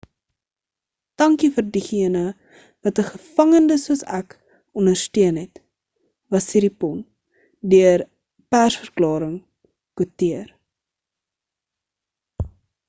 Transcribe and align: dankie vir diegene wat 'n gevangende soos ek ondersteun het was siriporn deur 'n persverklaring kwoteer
dankie 1.21 1.47
vir 1.57 1.65
diegene 1.73 2.21
wat 2.87 3.01
'n 3.03 3.05
gevangende 3.09 3.77
soos 3.81 4.01
ek 4.19 4.33
ondersteun 4.83 5.37
het 5.41 5.61
was 6.35 6.49
siriporn 6.53 6.99
deur 7.75 8.05
'n 8.07 8.11
persverklaring 8.55 9.35
kwoteer 10.01 10.49